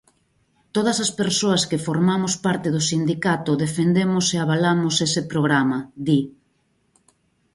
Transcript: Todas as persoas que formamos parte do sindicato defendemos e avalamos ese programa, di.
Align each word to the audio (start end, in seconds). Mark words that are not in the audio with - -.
Todas 0.75 0.97
as 1.05 1.11
persoas 1.21 1.63
que 1.69 1.83
formamos 1.87 2.33
parte 2.45 2.67
do 2.75 2.81
sindicato 2.91 3.51
defendemos 3.63 4.25
e 4.35 4.37
avalamos 4.43 4.95
ese 5.07 5.21
programa, 5.31 5.79
di. 6.05 6.19